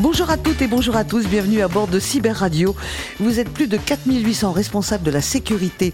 Bonjour 0.00 0.30
à 0.30 0.38
toutes 0.38 0.62
et 0.62 0.66
bonjour 0.66 0.96
à 0.96 1.04
tous, 1.04 1.26
bienvenue 1.28 1.60
à 1.60 1.68
bord 1.68 1.86
de 1.86 1.98
Cyber 1.98 2.34
Radio. 2.34 2.74
Vous 3.18 3.38
êtes 3.38 3.50
plus 3.50 3.66
de 3.66 3.76
4800 3.76 4.50
responsables 4.52 5.04
de 5.04 5.10
la 5.10 5.20
sécurité 5.20 5.92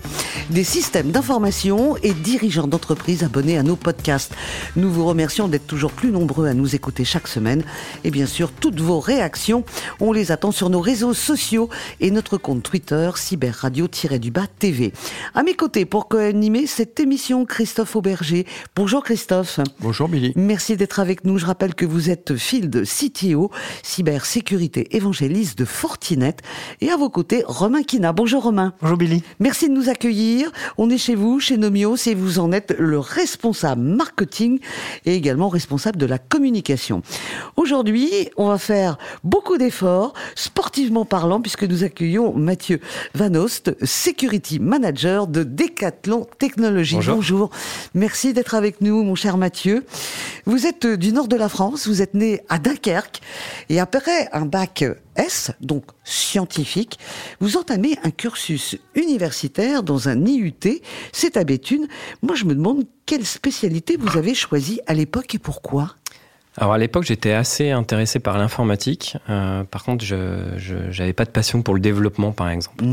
des 0.48 0.62
systèmes 0.62 1.10
d'information 1.10 1.96
et 2.04 2.12
dirigeants 2.12 2.68
d'entreprise 2.68 3.24
abonnés 3.24 3.58
à 3.58 3.64
nos 3.64 3.74
podcasts. 3.74 4.32
Nous 4.76 4.92
vous 4.92 5.04
remercions 5.04 5.48
d'être 5.48 5.66
toujours 5.66 5.90
plus 5.90 6.12
nombreux 6.12 6.46
à 6.46 6.54
nous 6.54 6.76
écouter 6.76 7.04
chaque 7.04 7.26
semaine 7.26 7.64
et 8.04 8.12
bien 8.12 8.26
sûr 8.26 8.52
toutes 8.52 8.80
vos 8.80 9.00
réactions, 9.00 9.64
on 9.98 10.12
les 10.12 10.30
attend 10.30 10.52
sur 10.52 10.70
nos 10.70 10.80
réseaux 10.80 11.12
sociaux 11.12 11.68
et 11.98 12.12
notre 12.12 12.36
compte 12.36 12.62
Twitter 12.62 13.10
Cyber 13.16 13.56
Radio-du-bas 13.56 14.46
TV. 14.60 14.92
À 15.34 15.42
mes 15.42 15.54
côtés 15.54 15.84
pour 15.84 16.06
co-animer 16.06 16.68
cette 16.68 17.00
émission 17.00 17.44
Christophe 17.44 17.96
Auberger. 17.96 18.46
Bonjour 18.76 19.02
Christophe. 19.02 19.58
Bonjour 19.80 20.08
Billy. 20.08 20.32
Merci 20.36 20.76
d'être 20.76 21.00
avec 21.00 21.24
nous. 21.24 21.38
Je 21.38 21.46
rappelle 21.46 21.74
que 21.74 21.86
vous 21.86 22.08
êtes 22.08 22.36
Field 22.36 22.84
CTO 22.84 23.50
cybersécurité 23.96 24.94
évangéliste 24.94 25.58
de 25.58 25.64
Fortinet. 25.64 26.36
Et 26.82 26.90
à 26.90 26.98
vos 26.98 27.08
côtés, 27.08 27.42
Romain 27.46 27.82
Kina. 27.82 28.12
Bonjour 28.12 28.42
Romain. 28.42 28.74
Bonjour 28.82 28.98
Billy. 28.98 29.22
Merci 29.40 29.70
de 29.70 29.72
nous 29.72 29.88
accueillir. 29.88 30.52
On 30.76 30.90
est 30.90 30.98
chez 30.98 31.14
vous, 31.14 31.40
chez 31.40 31.56
Nomios, 31.56 31.96
et 32.06 32.14
vous 32.14 32.38
en 32.38 32.52
êtes 32.52 32.74
le 32.78 32.98
responsable 32.98 33.80
marketing 33.80 34.58
et 35.06 35.14
également 35.14 35.48
responsable 35.48 35.96
de 35.96 36.04
la 36.04 36.18
communication. 36.18 37.00
Aujourd'hui, 37.56 38.28
on 38.36 38.48
va 38.48 38.58
faire 38.58 38.98
beaucoup 39.24 39.56
d'efforts, 39.56 40.12
sportivement 40.34 41.06
parlant, 41.06 41.40
puisque 41.40 41.64
nous 41.64 41.82
accueillons 41.82 42.34
Mathieu 42.34 42.80
Van 43.14 43.34
Ost, 43.34 43.74
Security 43.82 44.58
Manager 44.60 45.26
de 45.26 45.42
Decathlon 45.42 46.26
Technologies. 46.38 46.96
Bonjour. 46.96 47.16
Bonjour. 47.16 47.50
Merci 47.94 48.34
d'être 48.34 48.54
avec 48.54 48.82
nous, 48.82 49.02
mon 49.04 49.14
cher 49.14 49.38
Mathieu. 49.38 49.86
Vous 50.44 50.66
êtes 50.66 50.86
du 50.86 51.12
nord 51.12 51.28
de 51.28 51.36
la 51.36 51.48
France, 51.48 51.88
vous 51.88 52.02
êtes 52.02 52.12
né 52.12 52.42
à 52.50 52.58
Dunkerque, 52.58 53.22
et 53.70 53.80
après 53.86 54.28
un 54.32 54.46
bac 54.46 54.84
S, 55.14 55.52
donc 55.60 55.84
scientifique, 56.02 56.98
vous 57.38 57.56
entamez 57.56 57.96
un 58.02 58.10
cursus 58.10 58.76
universitaire 58.96 59.84
dans 59.84 60.08
un 60.08 60.26
IUT, 60.26 60.82
c'est 61.12 61.36
à 61.36 61.44
Béthune. 61.44 61.86
Moi, 62.20 62.34
je 62.34 62.46
me 62.46 62.54
demande 62.56 62.82
quelle 63.06 63.24
spécialité 63.24 63.96
vous 63.96 64.18
avez 64.18 64.34
choisie 64.34 64.80
à 64.88 64.94
l'époque 64.94 65.36
et 65.36 65.38
pourquoi? 65.38 65.94
Alors 66.58 66.72
à 66.72 66.78
l'époque, 66.78 67.04
j'étais 67.04 67.32
assez 67.32 67.70
intéressé 67.70 68.18
par 68.18 68.38
l'informatique. 68.38 69.16
Euh, 69.28 69.62
par 69.62 69.84
contre, 69.84 70.04
je 70.04 70.98
n'avais 70.98 71.12
pas 71.12 71.24
de 71.24 71.30
passion 71.30 71.62
pour 71.62 71.74
le 71.74 71.80
développement, 71.80 72.32
par 72.32 72.48
exemple. 72.48 72.84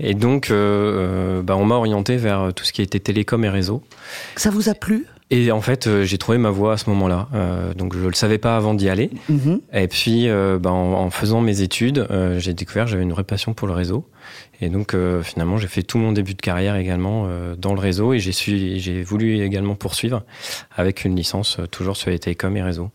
Et 0.00 0.14
donc, 0.14 0.50
euh, 0.50 1.38
euh, 1.38 1.42
bah, 1.42 1.56
on 1.56 1.66
m'a 1.66 1.76
orienté 1.76 2.16
vers 2.16 2.52
tout 2.54 2.64
ce 2.64 2.72
qui 2.72 2.82
était 2.82 2.98
télécom 2.98 3.44
et 3.44 3.48
réseau. 3.48 3.82
Ça 4.36 4.50
vous 4.50 4.68
a 4.68 4.74
plu? 4.74 5.06
Et 5.30 5.50
en 5.50 5.60
fait, 5.60 5.88
euh, 5.88 6.04
j'ai 6.04 6.18
trouvé 6.18 6.38
ma 6.38 6.50
voie 6.50 6.74
à 6.74 6.76
ce 6.76 6.88
moment-là. 6.90 7.28
Euh, 7.34 7.74
donc, 7.74 7.96
je 7.96 8.06
le 8.06 8.14
savais 8.14 8.38
pas 8.38 8.56
avant 8.56 8.74
d'y 8.74 8.88
aller. 8.88 9.10
Mhm. 9.28 9.60
Et 9.72 9.88
puis, 9.88 10.28
euh, 10.28 10.58
bah, 10.60 10.70
en, 10.70 10.92
en 10.92 11.10
faisant 11.10 11.40
mes 11.40 11.62
études, 11.62 12.06
euh, 12.10 12.38
j'ai 12.38 12.54
découvert 12.54 12.84
que 12.84 12.92
j'avais 12.92 13.02
une 13.02 13.10
vraie 13.12 13.24
passion 13.24 13.52
pour 13.52 13.66
le 13.66 13.74
réseau. 13.74 14.08
Et 14.60 14.68
donc, 14.68 14.96
finalement, 15.22 15.58
j'ai 15.58 15.66
fait 15.66 15.82
tout 15.82 15.98
mon 15.98 16.12
début 16.12 16.32
de 16.34 16.40
carrière 16.40 16.76
également 16.76 17.28
dans 17.58 17.74
le 17.74 17.78
réseau 17.78 18.14
et 18.14 18.18
j'ai 18.20 19.02
voulu 19.02 19.40
également 19.42 19.74
poursuivre 19.74 20.22
avec 20.74 21.04
une 21.04 21.14
licence 21.14 21.58
toujours 21.70 21.96
sur 21.98 22.08
les 22.10 22.18
télécoms 22.18 22.56
et 22.56 22.62
réseaux. 22.62 22.90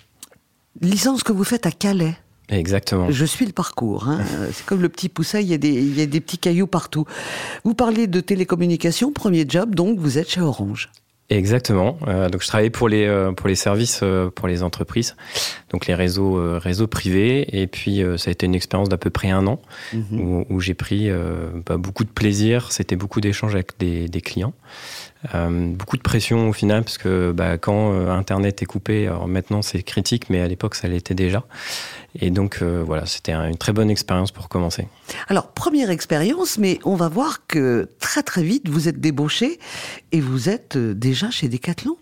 Licence 0.81 1.21
que 1.21 1.31
vous 1.31 1.43
faites 1.43 1.67
à 1.67 1.71
Calais. 1.71 2.15
Exactement. 2.49 3.11
Je 3.11 3.25
suis 3.25 3.45
le 3.45 3.51
parcours. 3.51 4.07
hein. 4.09 4.21
C'est 4.51 4.65
comme 4.65 4.81
le 4.81 4.89
petit 4.89 5.07
poussin, 5.07 5.39
il 5.39 5.47
y, 5.47 5.53
a 5.53 5.59
des, 5.59 5.69
il 5.69 5.95
y 5.95 6.01
a 6.01 6.07
des 6.07 6.19
petits 6.19 6.39
cailloux 6.39 6.65
partout. 6.67 7.05
Vous 7.63 7.75
parlez 7.75 8.07
de 8.07 8.19
télécommunications, 8.21 9.11
premier 9.13 9.45
job, 9.47 9.75
donc 9.75 9.99
vous 9.99 10.17
êtes 10.17 10.31
chez 10.31 10.41
Orange. 10.41 10.89
Exactement. 11.31 11.97
Euh, 12.07 12.27
donc 12.27 12.41
je 12.41 12.47
travaillais 12.47 12.69
pour 12.69 12.89
les 12.89 13.05
euh, 13.05 13.31
pour 13.31 13.47
les 13.47 13.55
services 13.55 14.01
euh, 14.03 14.29
pour 14.29 14.49
les 14.49 14.63
entreprises, 14.63 15.15
donc 15.69 15.87
les 15.87 15.95
réseaux 15.95 16.37
euh, 16.37 16.59
réseaux 16.61 16.87
privés. 16.87 17.61
Et 17.61 17.67
puis 17.67 18.03
euh, 18.03 18.17
ça 18.17 18.29
a 18.29 18.31
été 18.33 18.45
une 18.45 18.53
expérience 18.53 18.89
d'à 18.89 18.97
peu 18.97 19.09
près 19.09 19.29
un 19.29 19.47
an 19.47 19.61
où, 20.11 20.45
où 20.49 20.59
j'ai 20.59 20.73
pris 20.73 21.09
euh, 21.09 21.49
bah, 21.65 21.77
beaucoup 21.77 22.03
de 22.03 22.09
plaisir. 22.09 22.73
C'était 22.73 22.97
beaucoup 22.97 23.21
d'échanges 23.21 23.55
avec 23.55 23.79
des, 23.79 24.09
des 24.09 24.19
clients, 24.19 24.53
beaucoup 25.33 25.97
de 25.97 26.01
pression 26.01 26.49
au 26.49 26.53
final 26.53 26.83
parce 26.83 26.97
que 26.97 27.31
bah, 27.31 27.57
quand 27.57 27.93
euh, 27.93 28.09
Internet 28.09 28.61
est 28.61 28.65
coupé, 28.65 29.07
alors 29.07 29.27
maintenant 29.27 29.61
c'est 29.61 29.83
critique, 29.83 30.29
mais 30.29 30.41
à 30.41 30.47
l'époque 30.47 30.75
ça 30.75 30.87
l'était 30.87 31.13
déjà. 31.13 31.43
Et 32.19 32.29
donc 32.31 32.59
euh, 32.61 32.83
voilà, 32.85 33.05
c'était 33.05 33.31
un- 33.31 33.47
une 33.47 33.57
très 33.57 33.71
bonne 33.71 33.89
expérience 33.89 34.31
pour 34.31 34.49
commencer. 34.49 34.87
Alors, 35.27 35.47
première 35.53 35.89
expérience, 35.91 36.57
mais 36.57 36.79
on 36.83 36.95
va 36.95 37.07
voir 37.07 37.45
que 37.47 37.87
très 37.99 38.23
très 38.23 38.43
vite, 38.43 38.67
vous 38.67 38.87
êtes 38.87 38.99
débauché 38.99 39.59
et 40.11 40.19
vous 40.21 40.49
êtes 40.49 40.75
euh, 40.75 40.93
déjà 40.93 41.29
chez 41.29 41.47
Decathlon. 41.47 41.95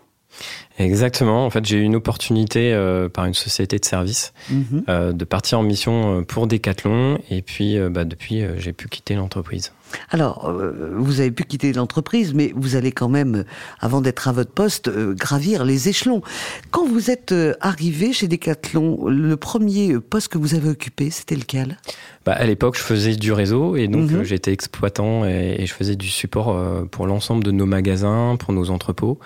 Exactement. 0.78 1.44
En 1.44 1.50
fait, 1.50 1.64
j'ai 1.66 1.76
eu 1.78 1.82
une 1.82 1.96
opportunité 1.96 2.72
euh, 2.72 3.08
par 3.08 3.26
une 3.26 3.34
société 3.34 3.78
de 3.78 3.84
services 3.84 4.32
Mhm. 4.50 4.84
euh, 4.88 5.12
de 5.12 5.24
partir 5.24 5.58
en 5.58 5.62
mission 5.62 6.20
euh, 6.20 6.22
pour 6.22 6.46
Decathlon 6.46 7.18
et 7.30 7.42
puis 7.42 7.76
euh, 7.76 7.90
bah, 7.90 8.04
depuis 8.04 8.42
euh, 8.42 8.54
j'ai 8.58 8.72
pu 8.72 8.88
quitter 8.88 9.14
l'entreprise. 9.14 9.72
Alors, 10.10 10.48
euh, 10.48 10.92
vous 10.96 11.20
avez 11.20 11.30
pu 11.30 11.44
quitter 11.44 11.72
l'entreprise, 11.72 12.34
mais 12.34 12.52
vous 12.54 12.76
allez 12.76 12.92
quand 12.92 13.08
même, 13.08 13.34
euh, 13.36 13.44
avant 13.80 14.00
d'être 14.00 14.28
à 14.28 14.32
votre 14.32 14.50
poste, 14.52 14.88
euh, 14.88 15.14
gravir 15.14 15.64
les 15.64 15.88
échelons. 15.88 16.22
Quand 16.70 16.86
vous 16.86 17.10
êtes 17.10 17.34
arrivé 17.60 18.12
chez 18.12 18.28
Decathlon, 18.28 19.06
le 19.08 19.36
premier 19.36 19.98
poste 19.98 20.28
que 20.28 20.38
vous 20.38 20.54
avez 20.54 20.68
occupé, 20.68 21.10
c'était 21.10 21.36
lequel? 21.36 21.78
Bah, 22.24 22.32
à 22.32 22.44
l'époque, 22.44 22.76
je 22.76 22.82
faisais 22.82 23.16
du 23.16 23.32
réseau 23.32 23.76
et 23.76 23.88
donc 23.88 24.10
Mhm. 24.10 24.24
j'étais 24.24 24.52
exploitant 24.52 25.24
et, 25.24 25.56
et 25.58 25.66
je 25.66 25.72
faisais 25.74 25.96
du 25.96 26.08
support 26.08 26.56
pour 26.90 27.06
l'ensemble 27.06 27.42
de 27.44 27.50
nos 27.50 27.66
magasins, 27.66 28.36
pour 28.38 28.52
nos 28.52 28.70
entrepôts 28.70 29.18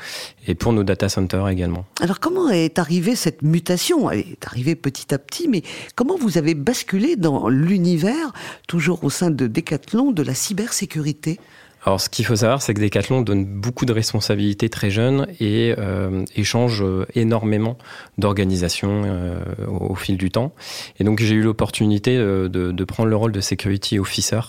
et 0.46 0.54
pour 0.54 0.72
nos 0.72 0.84
data 0.84 1.08
centers 1.08 1.48
également. 1.48 1.86
Alors, 2.00 2.20
comment 2.20 2.50
est 2.50 2.78
arrivée 2.78 3.16
cette 3.16 3.42
mutation? 3.42 4.10
Elle 4.10 4.20
est 4.20 4.46
arrivée 4.46 4.76
petit 4.76 5.12
à 5.12 5.19
petit, 5.19 5.48
mais 5.48 5.62
comment 5.96 6.16
vous 6.16 6.38
avez 6.38 6.54
basculé 6.54 7.16
dans 7.16 7.48
l'univers, 7.48 8.32
toujours 8.69 9.02
au 9.04 9.10
sein 9.10 9.31
de 9.31 9.46
Decathlon, 9.46 10.12
de 10.12 10.22
la 10.22 10.34
cybersécurité 10.54 11.41
Alors, 11.84 12.00
ce 12.00 12.09
qu'il 12.09 12.25
faut 12.25 12.37
savoir, 12.37 12.62
c'est 12.62 12.72
que 12.75 12.81
Decathlon 12.81 13.22
donne 13.22 13.44
beaucoup 13.44 13.84
de 13.84 13.92
responsabilités 13.92 14.69
très 14.69 14.91
jeunes 14.91 15.26
et 15.41 15.75
euh, 15.78 16.25
échange 16.37 16.82
euh, 16.82 17.04
énormément 17.15 17.76
d'organisations 18.19 19.03
euh, 19.04 19.41
au, 19.66 19.91
au 19.93 19.94
fil 19.94 20.16
du 20.16 20.31
temps. 20.31 20.54
Et 20.98 21.04
donc, 21.04 21.20
j'ai 21.20 21.34
eu 21.34 21.43
l'opportunité 21.43 22.16
euh, 22.16 22.48
de, 22.48 22.72
de 22.72 22.84
prendre 22.84 23.10
le 23.10 23.16
rôle 23.16 23.32
de 23.32 23.41
security 23.41 23.98
officer 23.98 24.41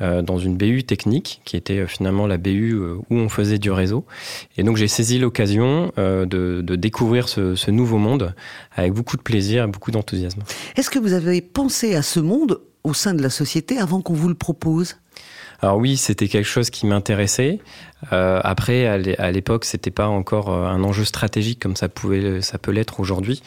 euh, 0.00 0.22
dans 0.22 0.38
une 0.38 0.56
BU 0.56 0.84
technique, 0.84 1.42
qui 1.44 1.56
était 1.56 1.86
finalement 1.86 2.26
la 2.26 2.38
BU 2.38 2.74
où 3.10 3.14
on 3.14 3.28
faisait 3.28 3.58
du 3.58 3.70
réseau. 3.70 4.06
Et 4.56 4.62
donc, 4.62 4.76
j'ai 4.76 4.88
saisi 4.88 5.18
l'occasion 5.18 5.92
de, 5.98 6.24
de 6.24 6.76
découvrir 6.76 7.28
ce, 7.28 7.56
ce 7.56 7.70
nouveau 7.70 7.98
monde 7.98 8.34
avec 8.74 8.92
beaucoup 8.92 9.16
de 9.18 9.22
plaisir 9.22 9.64
et 9.64 9.66
beaucoup 9.66 9.90
d'enthousiasme. 9.90 10.42
Est-ce 10.76 10.88
que 10.88 10.98
vous 10.98 11.12
avez 11.12 11.42
pensé 11.42 11.94
à 11.94 12.02
ce 12.02 12.20
monde 12.20 12.60
au 12.84 12.94
sein 12.94 13.12
de 13.12 13.22
la 13.22 13.28
société 13.28 13.76
avant 13.76 14.00
qu'on 14.00 14.14
vous 14.14 14.28
le 14.28 14.34
propose? 14.34 14.96
Alors 15.62 15.76
oui, 15.76 15.96
c'était 15.96 16.28
quelque 16.28 16.46
chose 16.46 16.70
qui 16.70 16.86
m'intéressait. 16.86 17.58
Euh, 18.14 18.40
après, 18.42 18.86
à 18.86 18.96
l'é- 18.96 19.18
à 19.18 19.30
l'époque, 19.30 19.66
c'était 19.66 19.90
pas 19.90 20.08
encore 20.08 20.48
euh, 20.48 20.64
un 20.66 20.82
enjeu 20.84 21.04
stratégique 21.04 21.60
comme 21.60 21.76
ça 21.76 21.90
pouvait, 21.90 22.40
ça 22.40 22.56
peut 22.56 22.70
l'être 22.70 22.98
aujourd'hui. 22.98 23.42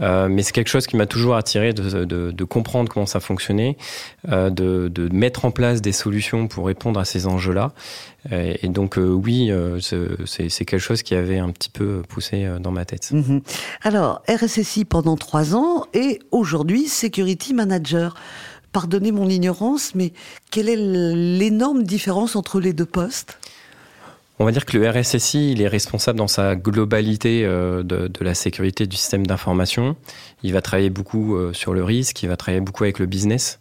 Euh, 0.00 0.28
mais 0.30 0.42
c'est 0.42 0.52
quelque 0.52 0.70
chose 0.70 0.86
qui 0.86 0.96
m'a 0.96 1.04
toujours 1.04 1.36
attiré 1.36 1.74
de, 1.74 2.04
de, 2.06 2.30
de 2.30 2.44
comprendre 2.44 2.90
comment 2.90 3.04
ça 3.04 3.20
fonctionnait, 3.20 3.76
euh, 4.30 4.48
de, 4.48 4.88
de 4.88 5.14
mettre 5.14 5.44
en 5.44 5.50
place 5.50 5.82
des 5.82 5.92
solutions 5.92 6.48
pour 6.48 6.66
répondre 6.66 6.98
à 6.98 7.04
ces 7.04 7.26
enjeux-là. 7.26 7.72
Et 8.32 8.68
donc 8.68 8.98
euh, 8.98 9.08
oui, 9.08 9.50
euh, 9.50 9.80
c'est- 9.80 10.48
quelque 10.64 10.78
chose 10.78 11.02
qui 11.02 11.14
avait 11.14 11.38
un 11.38 11.50
petit 11.50 11.70
peu 11.70 12.02
poussé 12.08 12.46
dans 12.60 12.70
ma 12.70 12.84
tête. 12.86 13.10
Mhm. 13.12 13.40
Alors, 13.82 14.22
RSSI 14.28 14.84
pendant 14.86 15.16
trois 15.16 15.54
ans 15.54 15.84
et 15.94 16.20
aujourd'hui 16.30 16.86
Security 16.86 17.52
Manager. 17.54 18.14
Pardonnez 18.72 19.12
mon 19.12 19.28
ignorance, 19.28 19.94
mais 19.94 20.12
quelle 20.50 20.68
est 20.68 20.76
l'énorme 20.76 21.82
différence 21.82 22.36
entre 22.36 22.60
les 22.60 22.72
deux 22.72 22.86
postes? 22.86 23.38
On 24.40 24.46
va 24.46 24.52
dire 24.52 24.64
que 24.64 24.78
le 24.78 24.88
RSSI, 24.88 25.52
il 25.52 25.60
est 25.60 25.68
responsable 25.68 26.16
dans 26.16 26.26
sa 26.26 26.56
globalité 26.56 27.44
euh, 27.44 27.82
de, 27.82 28.10
la 28.22 28.32
sécurité 28.32 28.86
du 28.86 28.96
système 28.96 29.26
d'information. 29.26 29.96
Il 30.42 30.54
va 30.54 30.62
travailler 30.62 30.88
beaucoup 30.88 31.36
euh, 31.36 31.52
sur 31.52 31.74
le 31.74 31.84
risque, 31.84 32.22
il 32.22 32.30
va 32.30 32.38
travailler 32.38 32.62
beaucoup 32.62 32.84
avec 32.84 32.98
le 33.00 33.04
business. 33.04 33.60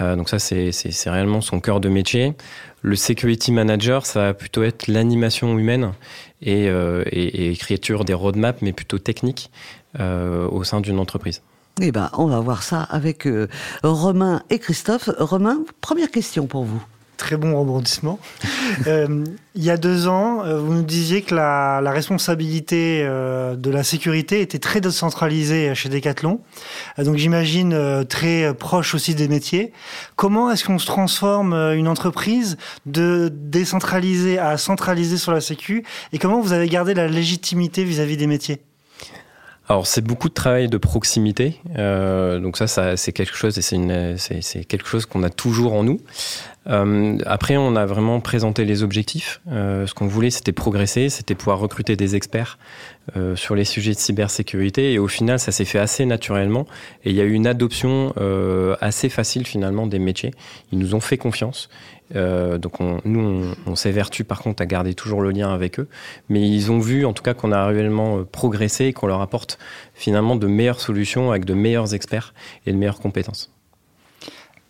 Euh, 0.00 0.16
donc 0.16 0.28
ça, 0.28 0.40
c'est 0.40 0.72
réellement 1.06 1.40
son 1.40 1.60
cœur 1.60 1.78
de 1.78 1.88
métier. 1.88 2.34
Le 2.82 2.96
security 2.96 3.52
manager, 3.52 4.06
ça 4.06 4.20
va 4.20 4.34
plutôt 4.34 4.64
être 4.64 4.88
l'animation 4.88 5.56
humaine 5.56 5.92
et, 6.42 6.64
et, 6.64 6.70
et 7.12 7.50
écriture 7.50 8.04
des 8.04 8.14
roadmaps, 8.14 8.60
mais 8.60 8.72
plutôt 8.72 8.98
technique 8.98 9.50
au 9.98 10.64
sein 10.64 10.80
d'une 10.80 10.98
entreprise. 10.98 11.42
Eh 11.80 11.92
ben, 11.92 12.10
on 12.14 12.26
va 12.26 12.40
voir 12.40 12.62
ça 12.64 12.82
avec 12.82 13.26
euh, 13.26 13.46
Romain 13.84 14.42
et 14.50 14.58
Christophe. 14.58 15.10
Romain, 15.18 15.58
première 15.80 16.10
question 16.10 16.46
pour 16.46 16.64
vous. 16.64 16.82
Très 17.18 17.36
bon 17.36 17.58
rebondissement. 17.58 18.18
euh, 18.86 19.24
il 19.54 19.64
y 19.64 19.70
a 19.70 19.76
deux 19.76 20.08
ans, 20.08 20.44
euh, 20.44 20.58
vous 20.58 20.72
nous 20.72 20.82
disiez 20.82 21.22
que 21.22 21.34
la, 21.34 21.80
la 21.80 21.90
responsabilité 21.92 23.02
euh, 23.02 23.54
de 23.54 23.70
la 23.70 23.84
sécurité 23.84 24.40
était 24.40 24.58
très 24.58 24.80
décentralisée 24.80 25.74
chez 25.74 25.88
Decathlon. 25.88 26.40
Euh, 26.98 27.04
donc 27.04 27.16
j'imagine 27.16 27.72
euh, 27.74 28.02
très 28.02 28.54
proche 28.54 28.94
aussi 28.94 29.14
des 29.14 29.28
métiers. 29.28 29.72
Comment 30.16 30.50
est-ce 30.50 30.64
qu'on 30.64 30.78
se 30.78 30.86
transforme 30.86 31.54
une 31.54 31.88
entreprise 31.88 32.56
de 32.86 33.30
décentraliser 33.32 34.38
à 34.38 34.56
centraliser 34.56 35.16
sur 35.16 35.32
la 35.32 35.40
sécu? 35.40 35.84
Et 36.12 36.18
comment 36.18 36.40
vous 36.40 36.52
avez 36.52 36.68
gardé 36.68 36.94
la 36.94 37.06
légitimité 37.06 37.84
vis-à-vis 37.84 38.14
-vis 38.14 38.18
des 38.18 38.26
métiers? 38.26 38.67
Alors 39.68 39.86
c'est 39.86 40.00
beaucoup 40.00 40.28
de 40.28 40.34
travail 40.34 40.68
de 40.68 40.78
proximité, 40.78 41.60
euh, 41.76 42.38
donc 42.38 42.56
ça, 42.56 42.66
ça 42.66 42.96
c'est 42.96 43.12
quelque 43.12 43.36
chose 43.36 43.58
et 43.58 43.62
c'est 43.62 44.40
c'est 44.40 44.64
quelque 44.64 44.88
chose 44.88 45.04
qu'on 45.04 45.22
a 45.22 45.30
toujours 45.30 45.74
en 45.74 45.84
nous. 45.84 46.00
Euh, 46.68 47.18
après, 47.26 47.56
on 47.56 47.76
a 47.76 47.86
vraiment 47.86 48.20
présenté 48.20 48.64
les 48.64 48.82
objectifs. 48.82 49.40
Euh, 49.50 49.86
ce 49.86 49.94
qu'on 49.94 50.06
voulait, 50.06 50.30
c'était 50.30 50.52
progresser, 50.52 51.08
c'était 51.08 51.34
pouvoir 51.34 51.58
recruter 51.58 51.96
des 51.96 52.14
experts 52.14 52.58
euh, 53.16 53.36
sur 53.36 53.54
les 53.54 53.64
sujets 53.64 53.92
de 53.92 53.98
cybersécurité. 53.98 54.92
Et 54.92 54.98
au 54.98 55.08
final, 55.08 55.38
ça 55.38 55.50
s'est 55.50 55.64
fait 55.64 55.78
assez 55.78 56.04
naturellement. 56.04 56.66
Et 57.04 57.10
il 57.10 57.16
y 57.16 57.20
a 57.20 57.24
eu 57.24 57.32
une 57.32 57.46
adoption 57.46 58.12
euh, 58.18 58.76
assez 58.80 59.08
facile 59.08 59.46
finalement 59.46 59.86
des 59.86 59.98
métiers. 59.98 60.32
Ils 60.72 60.78
nous 60.78 60.94
ont 60.94 61.00
fait 61.00 61.16
confiance. 61.16 61.70
Euh, 62.16 62.58
donc 62.58 62.80
on, 62.80 63.00
nous, 63.04 63.20
on, 63.66 63.70
on 63.70 63.76
s'évertue 63.76 64.24
par 64.24 64.40
contre 64.40 64.62
à 64.62 64.66
garder 64.66 64.94
toujours 64.94 65.20
le 65.20 65.30
lien 65.30 65.52
avec 65.52 65.78
eux. 65.80 65.88
Mais 66.28 66.48
ils 66.48 66.70
ont 66.70 66.78
vu 66.78 67.04
en 67.04 67.12
tout 67.12 67.22
cas 67.22 67.34
qu'on 67.34 67.52
a 67.52 67.66
réellement 67.66 68.24
progressé 68.24 68.86
et 68.86 68.92
qu'on 68.92 69.06
leur 69.06 69.20
apporte 69.20 69.58
finalement 69.94 70.36
de 70.36 70.46
meilleures 70.46 70.80
solutions 70.80 71.30
avec 71.30 71.44
de 71.44 71.54
meilleurs 71.54 71.94
experts 71.94 72.34
et 72.66 72.72
de 72.72 72.76
meilleures 72.76 73.00
compétences. 73.00 73.52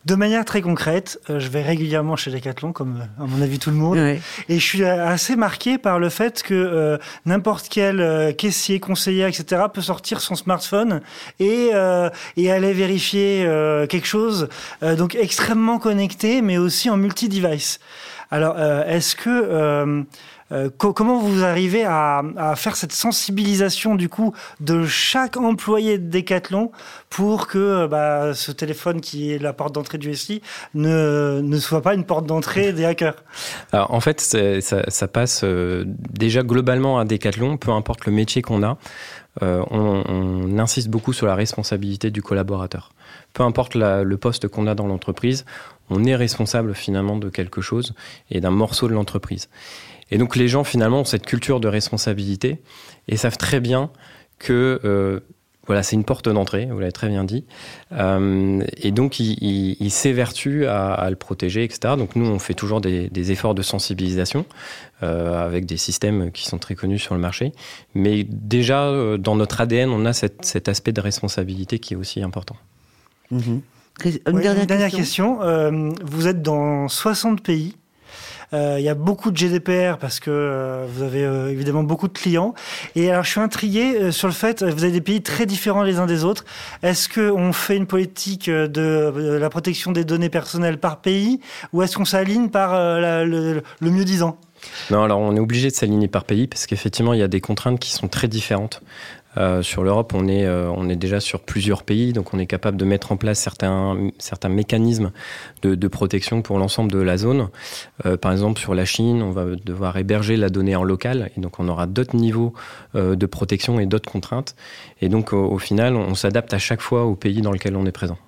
De 0.09 0.15
manière 0.15 0.47
très 0.47 0.63
concrète, 0.63 1.21
euh, 1.29 1.39
je 1.39 1.49
vais 1.49 1.61
régulièrement 1.61 2.17
chez 2.17 2.31
Decathlon, 2.31 2.73
comme 2.73 2.97
euh, 3.03 3.23
à 3.23 3.27
mon 3.27 3.43
avis 3.43 3.59
tout 3.59 3.69
le 3.69 3.77
monde, 3.77 3.99
Ouais. 3.99 4.23
et 4.49 4.59
je 4.59 4.65
suis 4.65 4.83
assez 4.83 5.37
marqué 5.37 5.77
par 5.77 5.99
le 5.99 6.09
fait 6.09 6.43
que 6.43 6.55
euh, 6.55 6.97
n'importe 7.27 7.67
quel 7.69 8.01
euh, 8.01 8.33
caissier, 8.33 8.81
conseiller, 8.81 9.27
etc., 9.29 9.65
peut 9.71 9.83
sortir 9.83 10.23
son 10.23 10.35
smartphone 10.35 11.03
et, 11.41 11.73
euh, 11.75 12.09
et 12.39 12.51
aller 12.51 12.73
vérifier 12.73 13.45
euh, 13.45 13.87
quelque 13.87 14.07
chose, 14.07 14.49
euh, 14.83 14.97
donc 14.97 15.15
extrêmement 15.15 15.79
connecté, 15.79 16.41
mais 16.41 16.57
aussi 16.57 16.89
en 16.89 16.97
multi-device. 16.97 17.79
Alors, 18.31 18.55
euh, 18.57 18.87
est-ce 18.87 19.15
que 19.15 20.05
euh, 20.51 20.71
co- 20.77 20.93
comment 20.93 21.19
vous 21.19 21.45
arrivez 21.45 21.85
à, 21.85 22.23
faire 22.57 22.77
cette 22.77 22.93
sensibilisation 22.93 23.95
du 23.95 24.09
coup 24.09 24.33
de 24.61 24.87
chaque 24.87 25.37
employé 25.37 25.99
de 25.99 26.09
Decathlon 26.09 26.71
pour 27.11 27.47
que 27.47 27.59
euh, 27.59 27.89
bah, 27.89 28.35
ce 28.35 28.53
téléphone 28.53 29.01
qui 29.01 29.33
est 29.33 29.39
la 29.39 29.53
porte 29.53 29.75
d'entrée 29.75 29.99
du 29.99 30.15
SI 30.15 30.43
ne, 30.75 31.41
ne 31.43 31.59
soit 31.59 31.83
pas 31.83 31.95
une 31.95 32.05
porte 32.05 32.27
d'entrée 32.27 32.73
des 32.73 32.85
hackers? 32.85 33.23
En 33.73 34.01
fait, 34.01 34.21
ça, 34.21 35.09
passe 35.09 35.43
euh, 35.45 35.85
déjà 35.87 36.43
globalement 36.43 36.99
à 36.99 37.05
Decathlon, 37.05 37.57
peu 37.57 37.71
importe 37.71 38.07
le 38.07 38.13
métier 38.13 38.43
qu'on 38.43 38.63
a. 38.63 38.79
on, 39.41 40.59
insiste 40.59 40.89
beaucoup 40.89 41.13
sur 41.13 41.27
la 41.27 41.35
responsabilité 41.35 42.11
du 42.11 42.23
collaborateur. 42.23 42.93
Peu 43.33 43.43
importe 43.43 43.75
le 43.77 44.17
poste 44.17 44.49
qu'on 44.49 44.67
a 44.67 44.75
dans 44.75 44.87
l'entreprise, 44.87 45.45
on 45.91 46.05
est 46.05 46.17
responsable 46.17 46.75
finalement 46.75 47.17
de 47.17 47.29
quelque 47.29 47.61
chose 47.61 47.95
et 48.31 48.41
d'un 48.41 48.51
morceau 48.51 48.89
de 48.89 48.95
l'entreprise. 48.95 49.49
Et 50.11 50.19
donc 50.19 50.37
les 50.37 50.49
gens 50.49 50.65
finalement 50.65 51.01
ont 51.01 51.05
cette 51.05 51.27
culture 51.27 51.61
de 51.61 51.69
responsabilité 51.69 52.63
et 53.09 53.17
savent 53.17 53.37
très 53.39 53.61
bien 53.61 53.91
que 54.39 54.81
euh, 54.85 55.21
voilà, 55.69 55.83
c'est 55.83 55.97
une 55.97 56.05
porte 56.05 56.31
d'entrée, 56.31 56.65
vous 56.65 56.79
l'avez 56.79 56.93
très 56.93 57.09
bien 57.09 57.25
dit. 57.25 57.45
Euh, 57.93 58.65
et 58.79 58.91
donc, 58.91 59.21
il, 59.21 59.37
il, 59.43 59.77
il 59.79 59.91
s'évertue 59.91 60.65
à, 60.65 60.95
à 60.95 61.11
le 61.11 61.17
protéger, 61.17 61.63
etc. 61.63 61.95
Donc, 61.99 62.17
nous, 62.17 62.27
on 62.27 62.39
fait 62.39 62.55
toujours 62.55 62.81
des, 62.81 63.11
des 63.11 63.33
efforts 63.33 63.55
de 63.55 63.61
sensibilisation 63.61 64.47
euh, 65.03 65.45
avec 65.45 65.67
des 65.67 65.77
systèmes 65.77 66.33
qui 66.33 66.47
sont 66.49 66.57
très 66.59 66.75
connus 66.75 66.99
sur 66.99 67.15
le 67.15 67.21
marché. 67.21 67.53
Mais 67.95 68.25
déjà, 68.25 68.87
euh, 68.87 69.19
dans 69.19 69.37
notre 69.37 69.61
ADN, 69.61 69.91
on 69.91 70.07
a 70.07 70.15
cette, 70.15 70.43
cet 70.43 70.71
aspect 70.71 70.93
de 70.93 71.03
responsabilité 71.03 71.79
qui 71.79 71.93
est 71.93 71.99
aussi 71.99 72.23
important. 72.23 72.57
Mhm. 73.31 73.61
Une, 74.05 74.37
Ouais, 74.37 74.43
dernière 74.43 74.91
question. 74.91 75.37
question. 75.37 75.43
Euh, 75.43 75.91
vous 76.03 76.29
êtes 76.29 76.41
dans 76.41 76.89
60 76.89 77.43
pays. 77.43 77.77
Euh, 78.55 78.77
Il 78.79 78.85
y 78.85 78.89
a 78.89 78.95
beaucoup 78.95 79.31
de 79.31 79.37
GDPR 79.37 79.99
parce 79.99 80.21
que 80.21 80.31
euh, 80.31 80.87
vous 80.89 81.03
avez 81.03 81.25
euh, 81.25 81.51
évidemment 81.51 81.83
beaucoup 81.83 82.09
de 82.09 82.13
clients. 82.13 82.55
Et 82.97 83.11
alors, 83.11 83.25
je 83.25 83.31
suis 83.31 83.41
intrigué 83.41 84.11
sur 84.13 84.29
le 84.29 84.35
fait, 84.35 84.63
vous 84.63 84.85
avez 84.85 84.93
des 84.93 85.01
pays 85.01 85.23
très 85.23 85.47
différents 85.47 85.83
les 85.83 85.99
uns 85.99 86.07
des 86.07 86.25
autres. 86.25 86.45
Est-ce 86.83 87.09
qu'on 87.09 87.53
fait 87.53 87.77
une 87.77 87.87
politique 87.87 88.49
de, 88.49 89.39
la 89.39 89.51
protection 89.51 89.93
des 89.93 90.05
données 90.05 90.31
personnelles 90.31 90.79
par 90.79 91.01
pays 91.01 91.41
ou 91.73 91.83
est-ce 91.83 91.97
qu'on 91.97 92.05
s'aligne 92.05 92.49
par 92.49 92.73
le 93.25 93.63
mieux 93.83 94.05
disant 94.05 94.39
Non, 94.91 95.03
alors 95.03 95.19
on 95.19 95.35
est 95.37 95.41
obligé 95.41 95.69
de 95.69 95.75
s'aligner 95.75 96.09
par 96.09 96.25
pays 96.25 96.47
parce 96.47 96.67
qu'effectivement, 96.67 97.13
il 97.13 97.21
y 97.21 97.23
a 97.23 97.29
des 97.29 97.41
contraintes 97.41 97.79
qui 97.79 97.93
sont 97.93 98.09
très 98.09 98.29
différentes. 98.29 98.83
Euh, 99.37 99.63
sur 99.63 99.85
l'Europe, 99.85 100.15
on 100.15 100.27
est, 100.27 100.47
euh, 100.47 100.71
on 100.75 100.89
est 100.89 100.97
déjà 100.97 101.21
sur 101.21 101.41
plusieurs 101.41 101.83
pays, 101.83 102.13
donc 102.13 102.33
on 102.35 102.39
est 102.39 102.47
capable 102.47 102.77
de 102.77 102.85
mettre 102.85 103.13
en 103.13 103.17
place 103.17 103.39
certains, 103.39 104.11
certains 104.19 104.49
mécanismes 104.49 105.13
de, 105.63 105.75
de 105.75 105.89
protection 105.89 106.43
pour 106.43 106.59
l'ensemble 106.59 106.91
de 106.91 106.99
la 106.99 107.17
zone. 107.17 107.49
Euh, 108.07 108.17
par 108.17 108.33
exemple, 108.33 108.61
sur 108.61 108.75
la 108.75 108.85
Chine, 108.85 109.23
on 109.23 109.31
va 109.31 109.45
devoir 109.65 109.97
héberger 109.97 110.37
la 110.37 110.49
donnée 110.49 110.77
en 110.77 110.85
local, 110.85 111.31
et 111.37 111.41
donc 111.41 111.61
on 111.61 111.69
aura 111.69 111.87
d'autres 111.87 112.17
niveaux 112.17 112.53
de 112.95 113.27
protection 113.27 113.81
et 113.81 113.87
d'autres 113.87 114.11
contraintes. 114.11 114.57
Et 115.01 115.09
donc, 115.09 115.33
au, 115.33 115.59
final, 115.59 115.95
on 115.95 116.15
s'adapte 116.15 116.53
à 116.55 116.59
chaque 116.59 116.81
fois 116.81 117.05
au 117.05 117.15
pays 117.15 117.43
dans 117.43 117.53
lequel 117.53 117.77
on 117.77 117.87
est 117.87 117.93
présent. 117.93 118.19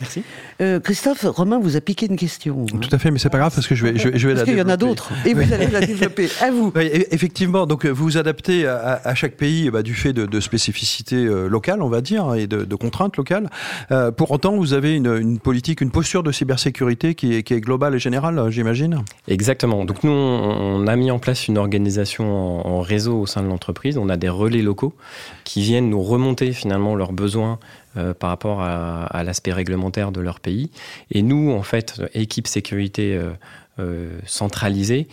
Merci. 0.00 0.22
Euh, 0.60 0.78
Christophe, 0.80 1.22
Romain 1.28 1.58
vous 1.58 1.76
a 1.76 1.80
piqué 1.80 2.06
une 2.06 2.16
question. 2.16 2.66
hein. 2.72 2.78
Tout 2.80 2.88
à 2.92 2.98
fait, 2.98 3.10
mais 3.10 3.18
c'est 3.18 3.30
pas 3.30 3.38
grave 3.38 3.52
parce 3.54 3.66
que 3.66 3.74
je 3.74 3.84
vais, 3.84 3.98
je, 3.98 4.08
vais- 4.08 4.18
je 4.18 4.28
vais 4.28 4.34
Parce 4.34 4.46
la 4.46 4.52
qu'il 4.52 4.58
y 4.58 4.62
en 4.64 4.68
a 4.68 4.76
d'autres. 4.76 5.10
Et 5.26 5.34
vous 5.34 5.52
allez 5.52 5.66
la 5.66 5.80
développer. 5.80 6.28
À 6.40 6.50
vous. 6.50 6.72
Oui, 6.74 6.86
e- 6.86 7.06
effectivement, 7.14 7.66
donc 7.66 7.84
euh, 7.84 7.90
vous 7.90 8.04
vous 8.04 8.16
adaptez 8.16 8.66
à, 8.66 9.14
chaque 9.14 9.36
pays 9.36 9.70
bah, 9.70 9.82
du 9.82 9.94
fait 9.94 10.12
de, 10.12 10.24
de 10.26 10.40
spécificités 10.40 11.24
euh, 11.24 11.48
locales, 11.48 11.82
on 11.82 11.88
va 11.88 12.00
dire, 12.00 12.34
et 12.34 12.46
de, 12.46 12.64
de 12.64 12.74
contraintes 12.76 13.16
locales. 13.16 13.50
Euh, 13.90 14.10
pour 14.12 14.30
autant, 14.30 14.56
vous 14.56 14.72
avez 14.72 14.94
une, 14.94 15.16
une 15.16 15.38
politique, 15.40 15.80
une 15.80 15.90
posture 15.90 16.22
de 16.22 16.30
cybersécurité 16.32 17.14
qui 17.14 17.34
est, 17.34 17.42
qui 17.42 17.54
est 17.54 17.60
globale 17.60 17.94
et 17.94 17.98
générale, 17.98 18.50
j'imagine? 18.50 19.02
Exactement. 19.26 19.84
Donc 19.84 20.04
nous, 20.04 20.10
on, 20.12 20.82
on 20.82 20.86
a 20.86 20.96
mis 20.96 21.10
en 21.10 21.18
place 21.18 21.48
une 21.48 21.58
organisation 21.58 22.64
en, 22.64 22.68
en 22.68 22.80
réseau 22.80 23.20
au 23.20 23.26
sein 23.26 23.42
de 23.42 23.48
l'entreprise. 23.48 23.98
On 23.98 24.08
a 24.08 24.16
des 24.16 24.28
relais 24.28 24.62
locaux 24.62 24.94
qui 25.44 25.62
viennent 25.62 25.90
nous 25.90 26.02
remonter 26.02 26.52
finalement 26.52 26.94
leurs 26.94 27.12
besoins 27.12 27.58
euh, 27.98 28.14
par 28.14 28.30
rapport 28.30 28.62
à, 28.62 29.04
à 29.06 29.24
l'aspect 29.24 29.52
réglementaire 29.52 30.12
de 30.12 30.20
leur 30.20 30.40
pays. 30.40 30.70
Et 31.10 31.22
nous, 31.22 31.50
en 31.52 31.62
fait, 31.62 32.00
équipe 32.14 32.46
sécurité 32.46 33.16
euh, 33.16 33.30
euh, 33.78 34.18
centralisée, 34.24 35.08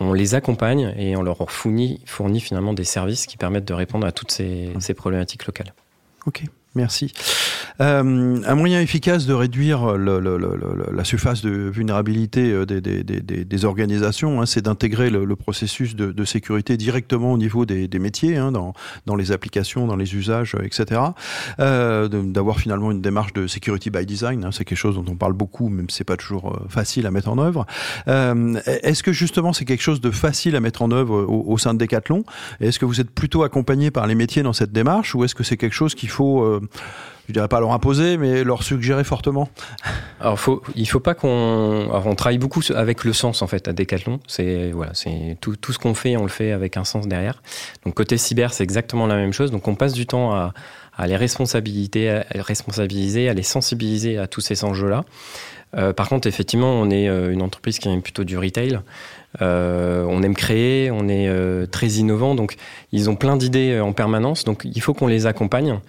on 0.00 0.12
les 0.12 0.34
accompagne 0.34 0.94
et 0.96 1.16
on 1.16 1.22
leur 1.22 1.50
fournit, 1.50 2.00
fournit 2.04 2.40
finalement 2.40 2.74
des 2.74 2.84
services 2.84 3.26
qui 3.26 3.36
permettent 3.36 3.64
de 3.64 3.74
répondre 3.74 4.06
à 4.06 4.12
toutes 4.12 4.30
ces, 4.30 4.72
ces 4.80 4.94
problématiques 4.94 5.46
locales. 5.46 5.72
Ok, 6.26 6.42
merci. 6.76 7.12
Euh, 7.80 8.40
un 8.46 8.54
moyen 8.54 8.80
efficace 8.80 9.26
de 9.26 9.34
réduire 9.34 9.96
la 9.98 11.04
surface 11.04 11.42
de 11.42 11.50
vulnérabilité 11.50 12.50
euh, 12.50 12.64
des, 12.64 13.64
organisations, 13.64 14.40
hein, 14.40 14.46
c'est 14.46 14.62
d'intégrer 14.62 15.10
le, 15.10 15.36
processus 15.36 15.94
de, 15.94 16.24
sécurité 16.24 16.76
directement 16.76 17.32
au 17.32 17.38
niveau 17.38 17.66
des, 17.66 17.88
métiers, 17.98 18.36
hein, 18.36 18.52
dans, 18.52 19.16
les 19.16 19.32
applications, 19.32 19.86
dans 19.86 19.96
les 19.96 20.14
usages, 20.14 20.54
euh, 20.54 20.64
etc. 20.64 21.00
D'avoir 21.58 22.60
finalement 22.60 22.90
une 22.90 23.02
démarche 23.02 23.32
de 23.32 23.46
security 23.46 23.90
by 23.90 24.06
design, 24.06 24.44
hein, 24.44 24.50
c'est 24.52 24.64
quelque 24.64 24.78
chose 24.78 24.96
dont 24.96 25.04
on 25.08 25.16
parle 25.16 25.32
beaucoup, 25.32 25.68
même 25.68 25.90
si 25.90 25.98
c'est 25.98 26.04
pas 26.04 26.16
toujours 26.16 26.58
facile 26.68 27.06
à 27.06 27.10
mettre 27.10 27.28
en 27.28 27.38
œuvre. 27.38 27.66
Euh, 28.08 28.60
Est-ce 28.82 29.02
que 29.02 29.12
justement 29.12 29.52
c'est 29.52 29.64
quelque 29.64 29.82
chose 29.82 30.00
de 30.00 30.10
facile 30.10 30.56
à 30.56 30.60
mettre 30.60 30.82
en 30.82 30.90
œuvre 30.90 31.24
au, 31.26 31.58
sein 31.58 31.74
de 31.74 31.78
Decathlon? 31.78 32.24
Est-ce 32.60 32.78
que 32.78 32.84
vous 32.84 33.00
êtes 33.00 33.10
plutôt 33.10 33.42
accompagné 33.42 33.90
par 33.90 34.06
les 34.06 34.14
métiers 34.14 34.42
dans 34.42 34.52
cette 34.52 34.72
démarche, 34.72 35.14
ou 35.14 35.24
est-ce 35.24 35.34
que 35.34 35.44
c'est 35.44 35.56
quelque 35.56 35.74
chose 35.74 35.94
qu'il 35.94 36.10
faut 36.10 36.60
je 37.28 37.32
dirais 37.32 37.48
pas 37.48 37.60
leur 37.60 37.72
imposer, 37.72 38.16
mais 38.16 38.44
leur 38.44 38.62
suggérer 38.62 39.04
fortement. 39.04 39.48
Alors, 40.20 40.38
faut, 40.38 40.62
il 40.74 40.88
faut 40.88 41.00
pas 41.00 41.14
qu'on. 41.14 41.88
on 41.92 42.14
travaille 42.14 42.38
beaucoup 42.38 42.60
avec 42.74 43.04
le 43.04 43.12
sens 43.12 43.42
en 43.42 43.46
fait 43.46 43.66
à 43.68 43.72
Decathlon. 43.72 44.20
C'est 44.26 44.70
voilà, 44.70 44.92
c'est 44.94 45.36
tout, 45.40 45.56
ce 45.68 45.78
qu'on 45.78 45.94
fait, 45.94 46.16
on 46.16 46.22
le 46.22 46.28
fait 46.28 46.52
avec 46.52 46.76
un 46.76 46.84
sens 46.84 47.08
derrière. 47.08 47.42
Donc 47.84 47.94
côté 47.94 48.16
cyber, 48.16 48.52
c'est 48.52 48.64
exactement 48.64 49.06
la 49.06 49.16
même 49.16 49.32
chose. 49.32 49.50
Donc 49.50 49.66
on 49.66 49.74
passe 49.74 49.92
du 49.92 50.06
temps 50.06 50.34
à, 50.34 50.54
à 50.96 51.06
les 51.06 51.16
responsabiliser, 51.16 52.10
à 52.10 52.26
les 52.32 52.40
responsabiliser, 52.40 53.28
à 53.28 53.34
les 53.34 53.42
sensibiliser 53.42 54.18
à 54.18 54.26
tous 54.28 54.40
ces 54.40 54.64
enjeux-là. 54.64 55.04
Euh, 55.76 55.92
par 55.92 56.08
contre, 56.08 56.26
effectivement, 56.28 56.72
on 56.72 56.90
est 56.90 57.08
euh, 57.08 57.32
une 57.32 57.42
entreprise 57.42 57.78
qui 57.78 57.88
est 57.88 58.00
plutôt 58.00 58.24
du 58.24 58.38
retail. 58.38 58.80
Euh, 59.42 60.04
on 60.08 60.22
aime 60.22 60.34
créer, 60.34 60.90
on 60.90 61.08
est 61.08 61.28
euh, 61.28 61.66
très 61.66 61.88
innovant, 61.88 62.34
donc 62.34 62.56
ils 62.92 63.10
ont 63.10 63.16
plein 63.16 63.36
d'idées 63.36 63.72
euh, 63.72 63.84
en 63.84 63.92
permanence. 63.92 64.44
Donc 64.44 64.62
il 64.64 64.80
faut 64.80 64.94
qu'on 64.94 65.06
les 65.06 65.26
accompagne. 65.26 65.80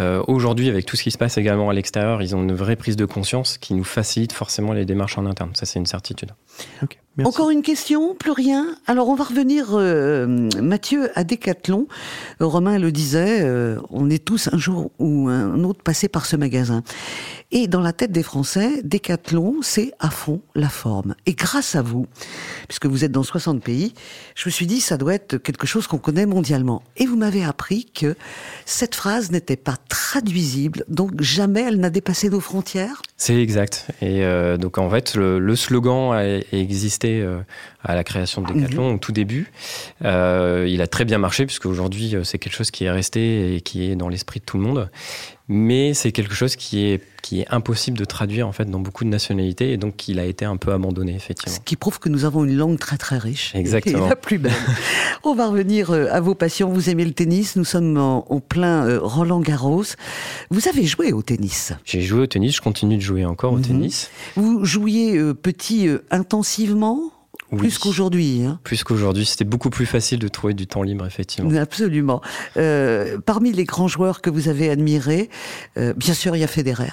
Euh, 0.00 0.22
Aujourd'hui, 0.26 0.70
avec 0.70 0.86
tout 0.86 0.96
ce 0.96 1.02
qui 1.02 1.10
se 1.10 1.18
passe 1.18 1.36
également 1.36 1.68
à 1.68 1.74
l'extérieur, 1.74 2.22
ils 2.22 2.34
ont 2.34 2.42
une 2.42 2.54
vraie 2.54 2.76
prise 2.76 2.96
de 2.96 3.04
conscience 3.04 3.58
qui 3.58 3.74
nous 3.74 3.84
facilite 3.84 4.32
forcément 4.32 4.72
les 4.72 4.86
démarches 4.86 5.18
en 5.18 5.26
interne. 5.26 5.50
Ça, 5.54 5.66
c'est 5.66 5.78
une 5.78 5.86
certitude. 5.86 6.30
Okay, 6.82 6.98
merci. 7.16 7.28
Encore 7.28 7.50
une 7.50 7.62
question 7.62 8.14
Plus 8.14 8.30
rien 8.30 8.74
Alors, 8.86 9.08
on 9.08 9.14
va 9.14 9.24
revenir, 9.24 9.68
euh, 9.72 10.48
Mathieu, 10.60 11.10
à 11.14 11.24
Décathlon. 11.24 11.88
Euh, 12.40 12.46
Romain 12.46 12.78
le 12.78 12.90
disait, 12.90 13.42
euh, 13.42 13.80
on 13.90 14.08
est 14.08 14.24
tous 14.24 14.48
un 14.50 14.58
jour 14.58 14.90
ou 14.98 15.28
un 15.28 15.62
autre 15.64 15.82
passés 15.82 16.08
par 16.08 16.24
ce 16.24 16.36
magasin. 16.36 16.82
Et 17.54 17.68
dans 17.68 17.82
la 17.82 17.92
tête 17.92 18.12
des 18.12 18.22
Français, 18.22 18.80
Décathlon, 18.82 19.56
c'est 19.60 19.92
à 20.00 20.08
fond 20.08 20.40
la 20.54 20.70
forme. 20.70 21.14
Et 21.26 21.34
grâce 21.34 21.74
à 21.74 21.82
vous, 21.82 22.06
puisque 22.66 22.86
vous 22.86 23.04
êtes 23.04 23.12
dans 23.12 23.22
60 23.22 23.62
pays, 23.62 23.92
je 24.34 24.48
me 24.48 24.50
suis 24.50 24.66
dit, 24.66 24.80
ça 24.80 24.96
doit 24.96 25.12
être 25.12 25.36
quelque 25.36 25.66
chose 25.66 25.86
qu'on 25.86 25.98
connaît 25.98 26.24
mondialement. 26.24 26.82
Et 26.96 27.04
vous 27.04 27.16
m'avez 27.16 27.44
appris 27.44 27.84
que 27.84 28.16
cette 28.64 28.94
phrase 28.94 29.30
n'était 29.30 29.56
pas 29.56 29.76
traduisible, 29.90 30.86
donc 30.88 31.20
jamais 31.20 31.60
elle 31.60 31.78
n'a 31.78 31.90
dépassé 31.90 32.30
nos 32.30 32.40
frontières. 32.40 33.02
C'est 33.18 33.36
exact. 33.36 33.88
Et 34.00 34.24
euh, 34.24 34.56
donc 34.56 34.78
en 34.78 34.88
fait, 34.88 35.14
le, 35.14 35.54
slogan 35.54 36.14
a 36.14 36.24
existé 36.52 37.20
euh, 37.20 37.40
à 37.84 37.94
la 37.94 38.02
création 38.02 38.40
de 38.40 38.50
Decathlon 38.50 38.88
mhm. 38.88 38.94
au 38.94 38.98
tout 38.98 39.12
début. 39.12 39.52
Euh, 40.06 40.66
il 40.66 40.80
a 40.80 40.86
très 40.86 41.04
bien 41.04 41.18
marché 41.18 41.44
puisque 41.44 41.66
aujourd'hui 41.66 42.14
c'est 42.24 42.38
quelque 42.38 42.56
chose 42.56 42.70
qui 42.70 42.84
est 42.84 42.90
resté 42.90 43.54
et 43.54 43.60
qui 43.60 43.90
est 43.90 43.94
dans 43.94 44.08
l'esprit 44.08 44.40
de 44.40 44.46
tout 44.46 44.56
le 44.56 44.62
monde 44.62 44.90
mais 45.48 45.92
c'est 45.94 46.12
quelque 46.12 46.34
chose 46.34 46.56
qui 46.56 46.84
est, 46.84 47.02
qui 47.22 47.40
est 47.40 47.46
impossible 47.50 47.98
de 47.98 48.04
traduire 48.04 48.46
en 48.46 48.52
fait 48.52 48.64
dans 48.64 48.78
beaucoup 48.78 49.04
de 49.04 49.08
nationalités 49.08 49.72
et 49.72 49.76
donc 49.76 50.08
il 50.08 50.18
a 50.18 50.24
été 50.24 50.44
un 50.44 50.56
peu 50.56 50.72
abandonné 50.72 51.14
effectivement. 51.14 51.54
Ce 51.54 51.60
qui 51.60 51.76
prouve 51.76 51.98
que 51.98 52.08
nous 52.08 52.24
avons 52.24 52.44
une 52.44 52.56
langue 52.56 52.78
très 52.78 52.96
très 52.96 53.18
riche. 53.18 53.52
Exactement. 53.54 54.06
Et 54.06 54.08
la 54.10 54.16
plus 54.16 54.38
belle. 54.38 54.52
On 55.24 55.34
va 55.34 55.48
revenir 55.48 55.90
euh, 55.90 56.06
à 56.10 56.20
vos 56.20 56.34
passions. 56.34 56.72
Vous 56.72 56.90
aimez 56.90 57.04
le 57.04 57.12
tennis. 57.12 57.56
Nous 57.56 57.64
sommes 57.64 57.96
en, 57.96 58.40
plein 58.40 58.86
euh, 58.86 59.00
Roland 59.00 59.40
Garros. 59.40 59.84
Vous 60.50 60.68
avez 60.68 60.84
joué 60.84 61.12
au 61.12 61.22
tennis. 61.22 61.72
J'ai 61.84 62.02
joué 62.02 62.20
au 62.20 62.26
tennis. 62.26 62.56
Je 62.56 62.60
continue 62.60 62.96
de 62.96 63.02
jouer 63.02 63.24
encore 63.24 63.52
au 63.52 63.58
mhm. 63.58 63.62
tennis. 63.62 64.10
Vous 64.36 64.64
jouiez 64.64 65.16
euh, 65.16 65.34
petit 65.34 65.88
intensivement? 66.10 67.12
Plus 67.56 67.78
qu'aujourd'hui. 67.78 68.42
Hein. 68.44 68.58
Plus 68.64 68.84
qu'aujourd'hui, 68.84 69.24
c'était 69.26 69.44
beaucoup 69.44 69.70
plus 69.70 69.86
facile 69.86 70.18
de 70.18 70.28
trouver 70.28 70.54
du 70.54 70.66
temps 70.66 70.82
libre, 70.82 71.06
effectivement. 71.06 71.54
Absolument. 71.56 72.20
Euh, 72.56 73.18
parmi 73.24 73.52
les 73.52 73.64
grands 73.64 73.88
joueurs 73.88 74.20
que 74.20 74.30
vous 74.30 74.48
avez 74.48 74.70
admirés, 74.70 75.28
euh, 75.76 75.92
bien 75.94 76.14
sûr, 76.14 76.34
il 76.36 76.40
y 76.40 76.44
a 76.44 76.48
Federer. 76.48 76.92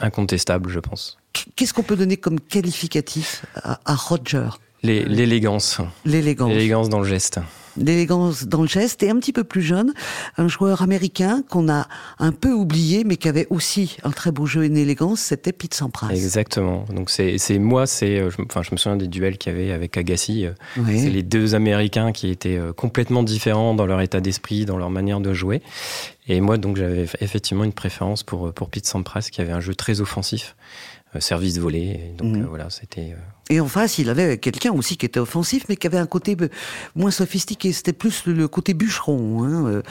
Incontestable, 0.00 0.70
je 0.70 0.80
pense. 0.80 1.18
Qu'est-ce 1.56 1.72
qu'on 1.72 1.82
peut 1.82 1.96
donner 1.96 2.16
comme 2.16 2.40
qualificatif 2.40 3.44
à, 3.54 3.80
à 3.84 3.94
Roger? 3.94 4.48
L'élégance. 4.82 5.80
L'élégance. 6.04 6.50
L'élégance 6.50 6.88
dans 6.88 7.00
le 7.00 7.08
geste 7.08 7.38
l'élégance 7.76 8.44
dans 8.44 8.62
le 8.62 8.68
geste, 8.68 9.02
et 9.02 9.10
un 9.10 9.16
petit 9.16 9.32
peu 9.32 9.44
plus 9.44 9.62
jeune, 9.62 9.92
un 10.36 10.48
joueur 10.48 10.82
américain 10.82 11.42
qu'on 11.48 11.68
a 11.68 11.86
un 12.18 12.32
peu 12.32 12.52
oublié, 12.52 13.04
mais 13.04 13.16
qui 13.16 13.28
avait 13.28 13.46
aussi 13.50 13.96
un 14.04 14.10
très 14.10 14.30
beau 14.30 14.46
jeu 14.46 14.64
et 14.64 14.66
une 14.66 14.76
élégance, 14.76 15.20
c'était 15.20 15.52
Pete 15.52 15.74
Sampras. 15.74 16.10
Exactement. 16.10 16.84
Donc 16.94 17.10
c'est 17.10 17.38
moi, 17.58 17.86
c'est, 17.86 18.18
euh, 18.18 18.30
enfin 18.44 18.62
je 18.62 18.70
me 18.72 18.76
souviens 18.76 18.96
des 18.96 19.08
duels 19.08 19.38
qu'il 19.38 19.52
y 19.52 19.54
avait 19.54 19.72
avec 19.72 19.96
Agassi. 19.96 20.46
Euh, 20.46 20.52
c'est 20.86 21.10
les 21.10 21.22
deux 21.22 21.54
Américains 21.54 22.12
qui 22.12 22.28
étaient 22.30 22.58
euh, 22.58 22.72
complètement 22.72 23.22
différents 23.22 23.74
dans 23.74 23.86
leur 23.86 24.00
état 24.00 24.20
d'esprit, 24.20 24.64
dans 24.64 24.76
leur 24.76 24.90
manière 24.90 25.20
de 25.20 25.32
jouer. 25.32 25.62
Et 26.28 26.40
moi 26.40 26.56
donc 26.56 26.76
j'avais 26.76 27.06
effectivement 27.20 27.64
une 27.64 27.72
préférence 27.72 28.22
pour 28.22 28.52
pour 28.52 28.70
Pete 28.70 28.86
Sampras, 28.86 29.28
qui 29.32 29.40
avait 29.40 29.52
un 29.52 29.60
jeu 29.60 29.74
très 29.74 30.00
offensif. 30.00 30.54
Euh, 31.14 31.20
service 31.20 31.58
volé. 31.58 32.14
donc 32.16 32.36
mhm. 32.36 32.42
euh, 32.42 32.46
voilà, 32.48 32.70
c'était. 32.70 33.12
Euh, 33.12 33.16
et 33.50 33.60
en 33.60 33.66
face, 33.66 33.98
il 33.98 34.08
avait 34.08 34.38
quelqu'un 34.38 34.72
aussi 34.72 34.96
qui 34.96 35.04
était 35.04 35.20
offensif, 35.20 35.64
mais 35.68 35.76
qui 35.76 35.86
avait 35.86 35.98
un 35.98 36.06
côté 36.06 36.36
moins 36.94 37.10
sophistiqué. 37.10 37.72
C'était 37.72 37.92
plus 37.92 38.24
le 38.26 38.48
côté 38.48 38.72
bûcheron 38.72 39.44
hein, 39.44 39.82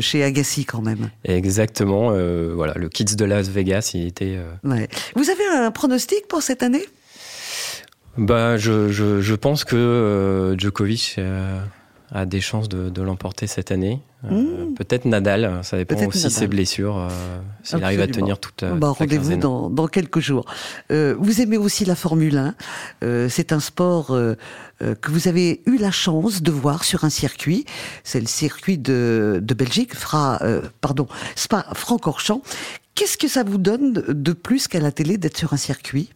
chez 0.00 0.22
Agassi 0.22 0.66
quand 0.66 0.82
même. 0.82 1.08
Exactement. 1.24 2.10
voilà, 2.10 2.74
le 2.74 2.90
Kids 2.90 3.16
de 3.16 3.24
Las 3.24 3.48
Vegas, 3.48 3.92
il 3.94 4.06
était. 4.06 4.38
Ouais. 4.64 4.88
Vous 5.14 5.30
avez 5.30 5.46
un 5.46 5.70
pronostic 5.70 6.28
pour 6.28 6.42
cette 6.42 6.62
année? 6.62 6.84
Bah, 8.18 8.58
je, 8.58 8.90
je, 8.90 9.22
je, 9.22 9.34
pense 9.34 9.64
que 9.64 10.54
Djokovic 10.58 11.18
a 12.12 12.26
des 12.26 12.40
chances 12.40 12.68
de, 12.68 12.88
de 12.90 13.02
l'emporter 13.02 13.46
cette 13.46 13.70
année. 13.70 14.00
Euh, 14.24 14.30
mmh. 14.30 14.74
Peut-être 14.74 15.04
Nadal, 15.04 15.60
ça 15.62 15.76
dépend 15.76 15.94
aussi 16.06 16.24
de 16.24 16.28
ses 16.28 16.46
blessures, 16.46 16.98
euh, 16.98 17.08
s'il 17.62 17.82
arrive 17.82 18.00
à 18.00 18.06
tenir 18.06 18.38
toute, 18.38 18.64
bah, 18.64 18.90
Rendez-vous 18.90 19.36
dans, 19.36 19.70
dans, 19.70 19.86
quelques 19.86 20.20
jours. 20.20 20.44
Euh, 20.90 21.14
vous 21.18 21.40
aimez 21.40 21.56
aussi 21.56 21.84
la 21.84 21.94
Formule 21.94 22.36
1. 22.36 22.54
Euh, 23.02 23.28
c'est 23.30 23.52
un 23.52 23.60
sport 23.60 24.10
euh, 24.10 24.34
que 24.78 25.10
vous 25.10 25.28
avez 25.28 25.62
eu 25.66 25.76
la 25.78 25.90
chance 25.90 26.42
de 26.42 26.50
voir 26.50 26.84
sur 26.84 27.04
un 27.04 27.10
circuit. 27.10 27.64
C'est 28.02 28.20
le 28.20 28.26
circuit 28.26 28.76
de, 28.76 29.38
de 29.42 29.54
Belgique, 29.54 29.94
Fra, 29.94 30.40
pardon, 30.80 31.06
Spa-Francorchamps. 31.36 32.42
Qu'est-ce 32.94 33.16
que 33.16 33.28
ça 33.28 33.44
vous 33.44 33.58
donne 33.58 33.92
de 34.08 34.32
plus 34.32 34.68
qu'à 34.68 34.80
la 34.80 34.90
télé 34.90 35.16
d'être 35.16 35.38
sur 35.38 35.52
un 35.52 35.58
circuit? 35.58 36.10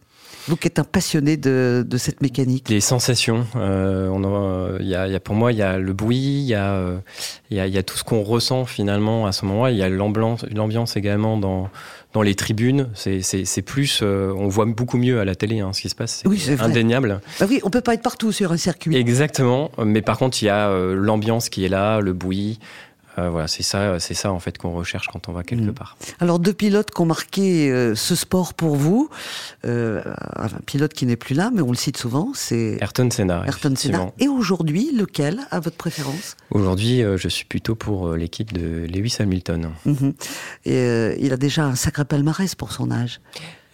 Vous 0.47 0.55
qui 0.55 0.67
êtes 0.67 0.79
un 0.79 0.83
passionné 0.83 1.37
de, 1.37 1.85
de 1.87 1.97
cette 1.97 2.21
mécanique. 2.21 2.69
Les 2.69 2.81
sensations. 2.81 3.45
Euh, 3.55 4.09
on 4.09 4.79
y 4.81 4.95
a, 4.95 5.07
y 5.07 5.15
a, 5.15 5.19
pour 5.19 5.35
moi, 5.35 5.51
il 5.51 5.57
y 5.57 5.61
a 5.61 5.77
le 5.77 5.93
bruit, 5.93 6.17
il 6.17 6.45
y, 6.45 6.53
a, 6.55 7.01
il 7.49 7.57
y, 7.57 7.59
a, 7.59 7.67
y 7.67 7.77
a 7.77 7.83
tout 7.83 7.97
ce 7.97 8.03
qu'on 8.03 8.23
ressent 8.23 8.65
finalement 8.65 9.25
à 9.25 9.31
ce 9.31 9.45
moment-là. 9.45 9.71
Il 9.71 9.77
y 9.77 9.83
a 9.83 9.89
l'ambiance 9.89 10.97
également 10.97 11.37
dans, 11.37 11.69
dans 12.13 12.21
les 12.21 12.35
tribunes. 12.35 12.89
C'est 12.95 13.61
plus, 13.61 14.01
euh, 14.01 14.33
on 14.37 14.47
voit 14.47 14.65
beaucoup 14.65 14.97
mieux 14.97 15.19
à 15.19 15.25
la 15.25 15.35
télé 15.35 15.59
hein, 15.59 15.71
ce 15.73 15.81
qui 15.81 15.89
se 15.89 15.95
passe. 15.95 16.23
Oui, 16.25 16.39
c'est 16.39 16.61
indéniable. 16.61 17.21
Bah 17.39 17.47
oui, 17.49 17.59
on 17.63 17.69
peut 17.69 17.81
pas 17.81 17.93
être 17.93 18.03
partout 18.03 18.31
sur 18.31 18.51
un 18.51 18.57
circuit. 18.57 18.95
Exactement. 18.95 19.71
Mais 19.83 20.01
par 20.01 20.17
contre, 20.17 20.41
il 20.41 20.45
y 20.45 20.49
a 20.49 20.69
euh, 20.69 20.95
l'ambiance 20.95 21.49
qui 21.49 21.65
est 21.65 21.69
là, 21.69 21.99
le 21.99 22.13
bruit. 22.13 22.59
Euh, 23.17 23.29
voilà, 23.29 23.47
c'est 23.47 23.63
ça, 23.63 23.99
c'est 23.99 24.13
ça 24.13 24.31
en 24.31 24.39
fait 24.39 24.57
qu'on 24.57 24.71
recherche 24.71 25.07
quand 25.07 25.29
on 25.29 25.31
va 25.31 25.43
quelque 25.43 25.69
mm. 25.69 25.73
part. 25.73 25.97
Alors 26.19 26.39
deux 26.39 26.53
pilotes 26.53 26.91
qui 26.91 27.01
ont 27.01 27.05
marqué 27.05 27.71
euh, 27.71 27.95
ce 27.95 28.15
sport 28.15 28.53
pour 28.53 28.75
vous, 28.75 29.09
euh, 29.65 30.01
un 30.35 30.49
pilote 30.65 30.93
qui 30.93 31.05
n'est 31.05 31.15
plus 31.15 31.35
là, 31.35 31.51
mais 31.53 31.61
on 31.61 31.71
le 31.71 31.77
cite 31.77 31.97
souvent, 31.97 32.31
c'est 32.33 32.77
Ayrton 32.81 33.09
Senna. 33.09 33.43
Ayrton 33.45 33.75
Senna. 33.75 34.11
Et 34.19 34.27
aujourd'hui, 34.27 34.91
lequel 34.93 35.39
a 35.51 35.59
votre 35.59 35.77
préférence? 35.77 36.35
Aujourd'hui, 36.51 37.01
je 37.01 37.27
suis 37.27 37.45
plutôt 37.45 37.75
pour 37.75 38.13
l'équipe 38.13 38.53
de 38.53 38.85
Lewis 38.87 39.17
Hamilton. 39.19 39.71
Et 40.65 41.15
il 41.19 41.33
a 41.33 41.37
déjà 41.37 41.65
un 41.65 41.75
sacré 41.75 42.05
palmarès 42.05 42.55
pour 42.55 42.71
son 42.71 42.91
âge. 42.91 43.19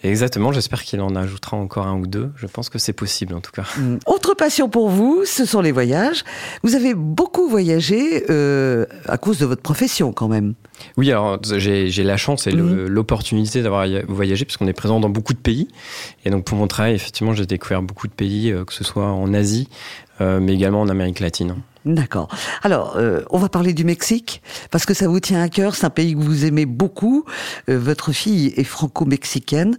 Exactement, 0.03 0.51
j'espère 0.51 0.83
qu'il 0.83 0.99
en 1.01 1.15
ajoutera 1.15 1.57
encore 1.57 1.85
un 1.85 1.95
ou 1.95 2.07
deux. 2.07 2.31
Je 2.35 2.47
pense 2.47 2.69
que 2.69 2.79
c'est 2.79 2.93
possible 2.93 3.35
en 3.35 3.41
tout 3.41 3.51
cas. 3.51 3.65
Mm. 3.77 3.97
Autre 4.07 4.33
passion 4.33 4.67
pour 4.67 4.89
vous, 4.89 5.23
ce 5.25 5.45
sont 5.45 5.61
les 5.61 5.71
voyages. 5.71 6.23
Vous 6.63 6.75
avez 6.75 6.95
beaucoup 6.95 7.47
voyagé 7.47 8.25
euh, 8.29 8.85
à 9.05 9.17
cause 9.17 9.37
de 9.37 9.45
votre 9.45 9.61
profession 9.61 10.11
quand 10.11 10.27
même. 10.27 10.55
Oui, 10.97 11.11
alors 11.11 11.39
j'ai 11.43 12.03
la 12.03 12.17
chance 12.17 12.47
et 12.47 12.51
mm-hmm. 12.51 12.85
l'opportunité 12.87 13.61
d'avoir 13.61 13.85
voyagé 14.07 14.45
puisqu'on 14.45 14.67
est 14.67 14.73
présent 14.73 14.99
dans 14.99 15.09
beaucoup 15.09 15.33
de 15.33 15.39
pays. 15.39 15.67
Et 16.25 16.31
donc 16.31 16.45
pour 16.45 16.57
mon 16.57 16.67
travail, 16.67 16.95
effectivement, 16.95 17.33
j'ai 17.33 17.45
découvert 17.45 17.83
beaucoup 17.83 18.07
de 18.07 18.13
pays, 18.13 18.51
euh, 18.51 18.65
que 18.65 18.73
ce 18.73 18.83
soit 18.83 19.05
en 19.05 19.33
Asie, 19.33 19.69
euh, 20.19 20.39
mais 20.41 20.53
également 20.53 20.81
en 20.81 20.89
Amérique 20.89 21.19
latine. 21.19 21.55
D'accord. 21.83 22.27
Alors, 22.61 22.95
euh, 22.97 23.23
on 23.31 23.39
va 23.39 23.49
parler 23.49 23.73
du 23.73 23.83
Mexique, 23.83 24.43
parce 24.69 24.85
que 24.85 24.93
ça 24.93 25.07
vous 25.07 25.19
tient 25.19 25.41
à 25.41 25.49
cœur, 25.49 25.75
c'est 25.75 25.85
un 25.85 25.89
pays 25.89 26.13
que 26.13 26.19
vous 26.19 26.45
aimez 26.45 26.67
beaucoup. 26.67 27.25
Euh, 27.69 27.79
votre 27.79 28.11
fille 28.11 28.53
est 28.55 28.63
franco-mexicaine, 28.63 29.77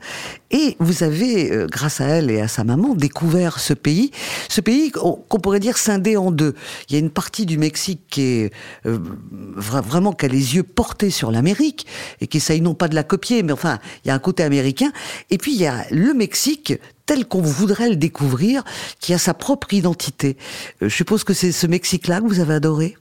et 0.50 0.76
vous 0.80 1.04
avez, 1.04 1.52
euh, 1.52 1.68
grâce 1.70 2.00
à 2.00 2.06
elle 2.06 2.28
et 2.28 2.40
à 2.40 2.48
sa 2.48 2.64
maman, 2.64 2.96
découvert 2.96 3.60
ce 3.60 3.72
pays. 3.72 4.10
Ce 4.48 4.60
pays 4.60 4.90
qu'on 4.90 5.38
pourrait 5.40 5.60
dire 5.60 5.78
scindé 5.78 6.16
en 6.16 6.32
deux. 6.32 6.54
Il 6.88 6.94
y 6.94 6.96
a 6.96 6.98
une 6.98 7.10
partie 7.10 7.46
du 7.46 7.56
Mexique 7.56 8.00
qui 8.10 8.22
est 8.22 8.52
vraiment 8.84 10.12
qui 10.12 10.26
a 10.26 10.28
les 10.28 10.56
yeux 10.56 10.64
portés 10.64 11.10
sur 11.10 11.30
l'Amérique, 11.30 11.86
et 12.20 12.26
qui 12.26 12.38
essaye 12.38 12.60
non 12.60 12.74
pas 12.74 12.88
de 12.88 12.96
la 12.96 13.04
copier, 13.04 13.44
mais 13.44 13.52
enfin, 13.52 13.78
il 14.04 14.08
y 14.08 14.10
a 14.10 14.14
un 14.14 14.18
côté 14.18 14.42
américain. 14.42 14.90
Et 15.30 15.38
puis, 15.38 15.52
il 15.52 15.60
y 15.60 15.66
a 15.66 15.84
le 15.92 16.14
Mexique 16.14 16.74
tel 17.12 17.26
qu'on 17.26 17.42
voudrait 17.42 17.90
le 17.90 17.96
découvrir, 17.96 18.62
qui 19.00 19.12
a 19.12 19.18
sa 19.18 19.34
propre 19.34 19.74
identité. 19.74 20.38
Euh, 20.80 20.88
je 20.88 20.94
suppose 20.94 21.24
que 21.24 21.34
c'est 21.34 21.52
ce 21.52 21.66
Mexique-là 21.66 22.20
que 22.22 22.26
vous 22.26 22.40
avez 22.40 22.54
adoré? 22.54 22.96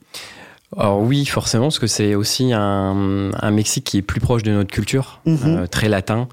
Alors 0.76 1.00
oui, 1.00 1.24
forcément, 1.24 1.66
parce 1.66 1.78
que 1.78 1.86
c'est 1.86 2.14
aussi 2.14 2.52
un, 2.52 3.30
un, 3.32 3.50
Mexique 3.50 3.84
qui 3.84 3.98
est 3.98 4.02
plus 4.02 4.20
proche 4.20 4.42
de 4.42 4.52
notre 4.52 4.70
culture, 4.70 5.20
mhm. 5.24 5.38
euh, 5.44 5.66
très 5.66 5.88
latin, 5.88 6.28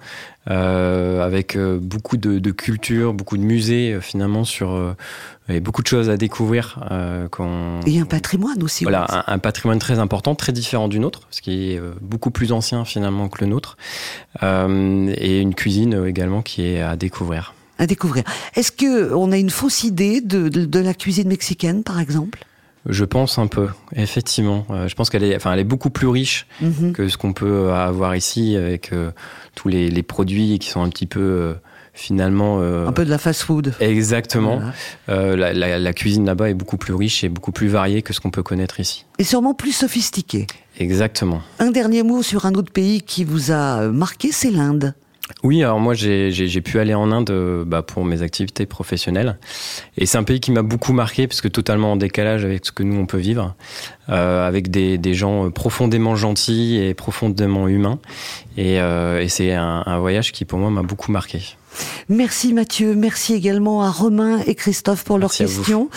euh, 0.50 1.26
avec 1.26 1.58
beaucoup 1.58 2.18
de, 2.18 2.40
de, 2.40 2.52
culture, 2.52 3.14
beaucoup 3.14 3.38
de 3.38 3.44
musées 3.44 4.00
finalement 4.02 4.44
sur 4.44 4.96
et 5.48 5.60
beaucoup 5.60 5.82
de 5.82 5.88
choses 5.88 6.10
à 6.10 6.18
découvrir. 6.18 6.80
et 7.86 8.00
un 8.00 8.06
patrimoine 8.06 8.62
aussi. 8.64 8.84
Voilà, 8.84 9.06
un, 9.10 9.34
un, 9.34 9.40
patrimoine 9.40 9.80
très 9.80 10.00
important, 10.00 10.36
très 10.36 10.52
différent 10.52 10.88
du 10.90 11.00
nôtre, 11.00 11.22
ce 11.32 11.42
qui 11.42 11.72
est 11.72 11.82
beaucoup 12.02 12.32
plus 12.32 12.52
ancien 12.52 12.84
finalement 12.84 13.30
que 13.30 13.44
le 13.44 13.50
nôtre, 13.50 13.78
et 14.42 15.40
une 15.40 15.56
cuisine 15.56 16.06
également 16.06 16.42
qui 16.42 16.66
est 16.66 16.82
à 16.82 16.96
découvrir 16.96 17.54
à 17.80 17.88
découvrir. 17.88 18.24
Est-ce 18.56 18.72
que 18.72 19.14
on 19.14 19.32
a 19.32 19.38
une 19.38 19.50
fausse 19.50 19.84
idée 19.84 20.22
de, 20.22 20.50
de, 20.50 20.80
la 20.80 20.94
cuisine 20.94 21.30
mexicaine, 21.30 21.84
par 21.84 22.00
exemple? 22.00 22.46
Je 22.86 23.06
pense 23.06 23.40
un 23.40 23.48
peu, 23.48 23.68
effectivement. 23.96 24.66
Euh, 24.70 24.88
je 24.88 24.96
pense 24.96 25.10
qu'elle 25.10 25.24
est, 25.24 25.36
enfin, 25.36 25.54
elle 25.54 25.60
est 25.60 25.66
beaucoup 25.66 25.90
plus 25.90 26.08
riche 26.08 26.46
mhm. 26.62 26.94
que 26.94 27.08
ce 27.08 27.18
qu'on 27.18 27.34
peut 27.34 27.72
avoir 27.72 28.16
ici 28.16 28.56
avec 28.56 28.94
euh, 28.94 29.12
tous 29.56 29.68
les, 29.68 29.90
les, 29.90 30.04
produits 30.04 30.60
qui 30.60 30.70
sont 30.70 30.82
un 30.82 30.90
petit 30.90 31.06
peu 31.06 31.20
euh, 31.20 31.54
finalement 31.94 32.62
un 32.62 32.92
peu 32.94 33.04
de 33.04 33.10
la 33.10 33.18
fast-food. 33.18 33.74
Exactement. 33.80 34.62
La, 35.08 35.54
la, 35.54 35.80
la, 35.80 35.94
cuisine 35.94 36.26
là-bas 36.26 36.50
est 36.50 36.54
beaucoup 36.54 36.78
plus 36.78 36.94
riche 36.94 37.24
et 37.24 37.30
beaucoup 37.30 37.52
plus 37.52 37.68
variée 37.68 38.02
que 38.02 38.14
ce 38.14 38.22
qu'on 38.22 38.32
peut 38.32 38.44
connaître 38.44 38.80
ici. 38.80 39.06
Et 39.18 39.26
sûrement 39.26 39.54
plus 39.54 39.74
sophistiquée. 39.74 40.48
Exactement. 40.78 41.42
Un 41.60 41.72
dernier 41.72 42.04
mot 42.04 42.24
sur 42.24 42.46
un 42.46 42.54
autre 42.54 42.72
pays 42.72 43.02
qui 43.02 43.26
vous 43.26 43.52
a 43.52 43.88
marqué, 43.90 44.32
c'est 44.32 44.52
l'Inde. 44.52 44.94
Oui, 45.44 45.64
alors 45.64 45.80
moi 45.80 45.94
j'ai 45.94 46.62
pu 46.62 46.80
aller 46.80 46.94
en 46.94 47.12
Inde 47.12 47.30
euh, 47.30 47.64
bah, 47.66 47.82
pour 47.82 48.04
mes 48.04 48.22
activités 48.22 48.66
professionnelles. 48.66 49.38
Et 49.98 50.06
c'est 50.06 50.18
un 50.18 50.24
pays 50.24 50.40
qui 50.40 50.52
m'a 50.52 50.64
beaucoup 50.64 50.94
marqué 50.94 51.28
parce 51.28 51.42
totalement 51.48 51.94
en 51.94 51.96
décalage 51.96 52.44
avec 52.46 52.66
ce 52.66 52.72
que 52.72 52.84
nous 52.84 53.00
on 53.00 53.06
peut 53.06 53.18
vivre, 53.18 53.56
euh, 54.10 54.48
avec 54.48 54.70
des, 54.70 55.14
gens 55.14 55.50
profondément 55.52 56.16
gentils 56.16 56.78
et 56.78 56.94
profondément 56.94 57.68
humains. 57.68 58.00
Et, 58.58 58.80
euh, 58.80 59.22
et 59.22 59.30
c'est 59.30 59.54
un 59.54 60.00
voyage 60.00 60.32
qui 60.32 60.46
pour 60.46 60.60
moi 60.60 60.70
m'a 60.70 60.84
beaucoup 60.84 61.12
marqué. 61.12 61.42
Merci 62.10 62.54
Mathieu, 62.54 62.96
merci 62.96 63.34
également 63.34 63.84
à 63.84 63.92
Romain 63.92 64.40
et 64.46 64.56
Christophe 64.56 65.04
pour 65.04 65.18
leurs 65.18 65.34
questions. 65.34 65.90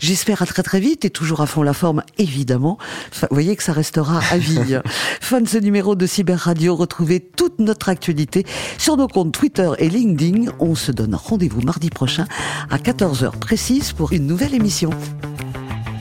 J'espère 0.00 0.42
à 0.42 0.46
très 0.46 0.62
très 0.62 0.80
vite 0.80 1.04
et 1.04 1.10
toujours 1.10 1.40
à 1.40 1.46
fond 1.46 1.62
la 1.62 1.72
forme 1.72 2.02
évidemment. 2.18 2.78
vous 3.20 3.28
voyez 3.30 3.54
que 3.56 3.62
ça 3.62 3.72
restera 3.72 4.20
à 4.30 4.38
vie. 4.38 4.78
fin 5.20 5.40
de 5.40 5.48
ce 5.48 5.58
numéro 5.58 5.94
de 5.94 6.06
Cyber 6.06 6.38
Radio. 6.38 6.74
Retrouvez 6.74 7.20
toute 7.20 7.58
notre 7.58 7.88
actualité 7.88 8.44
sur 8.78 8.96
nos 8.96 9.08
comptes 9.08 9.32
Twitter 9.32 9.70
et 9.78 9.88
LinkedIn. 9.88 10.52
On 10.58 10.74
se 10.74 10.92
donne 10.92 11.14
rendez-vous 11.14 11.60
mardi 11.62 11.90
prochain 11.90 12.26
à 12.70 12.78
14h 12.78 13.38
précise 13.38 13.92
pour 13.92 14.12
une 14.12 14.26
nouvelle 14.26 14.54
émission. 14.54 14.90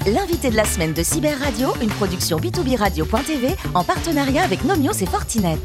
L'invité 0.08 0.50
de 0.50 0.56
la 0.56 0.66
semaine 0.66 0.94
de 0.94 1.04
Cyber 1.04 1.38
Radio, 1.38 1.70
une 1.82 1.90
production 1.90 2.40
b2b 2.40 2.76
radio.tv 2.76 3.56
en 3.76 3.84
partenariat 3.84 4.44
avec 4.44 4.64
Nomios 4.64 4.94
et 4.94 5.06
Fortinet. 5.06 5.58